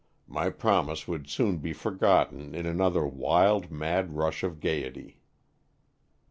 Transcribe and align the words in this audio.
my 0.27 0.49
promise 0.49 1.07
would 1.07 1.29
soon 1.29 1.57
be 1.57 1.73
forgotten 1.73 2.55
in 2.55 2.65
an 2.65 2.81
other 2.81 3.05
wild, 3.05 3.69
mad 3.69 4.15
rush 4.15 4.41
of 4.41 4.59
gayety. 4.59 5.19